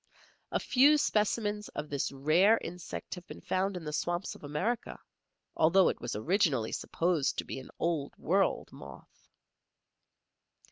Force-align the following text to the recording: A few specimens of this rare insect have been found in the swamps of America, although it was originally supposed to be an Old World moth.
A 0.51 0.59
few 0.59 0.97
specimens 0.97 1.67
of 1.75 1.87
this 1.91 2.11
rare 2.11 2.57
insect 2.63 3.13
have 3.13 3.27
been 3.27 3.39
found 3.39 3.77
in 3.77 3.83
the 3.83 3.93
swamps 3.93 4.33
of 4.33 4.43
America, 4.43 4.97
although 5.55 5.89
it 5.89 6.01
was 6.01 6.15
originally 6.15 6.71
supposed 6.71 7.37
to 7.37 7.43
be 7.45 7.59
an 7.59 7.69
Old 7.77 8.15
World 8.17 8.71
moth. 8.71 9.29